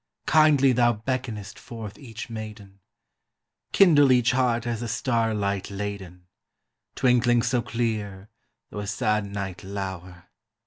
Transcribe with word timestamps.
Kindly 0.25 0.71
thou 0.71 0.93
beckonest 0.93 1.59
forth 1.59 1.99
each 1.99 2.27
maiden; 2.27 2.79
Kindle 3.71 4.11
each 4.11 4.31
heart 4.31 4.65
as 4.65 4.81
a 4.81 4.87
star 4.87 5.31
light 5.35 5.69
laden, 5.69 6.25
Twinkling 6.95 7.43
so 7.43 7.61
clear, 7.61 8.31
though 8.71 8.79
a 8.79 8.87
sad 8.87 9.27
night 9.27 9.63
lower! 9.63 10.29